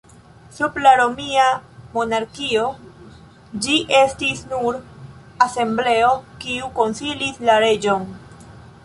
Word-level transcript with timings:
Sub 0.59 0.77
la 0.83 0.91
Romia 0.99 1.43
monarkio, 1.97 2.63
ĝi 3.65 3.75
estis 3.99 4.41
nur 4.55 4.79
asembleo 5.47 6.09
kiu 6.47 6.71
konsilis 6.81 7.39
la 7.51 7.59
reĝon. 7.67 8.09